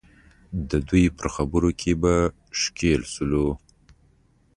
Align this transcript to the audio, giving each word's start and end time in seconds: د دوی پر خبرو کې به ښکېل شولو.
د 0.69 0.71
دوی 0.87 1.05
پر 1.17 1.27
خبرو 1.35 1.69
کې 1.79 1.91
به 2.01 2.15
ښکېل 2.59 3.01
شولو. 3.13 3.47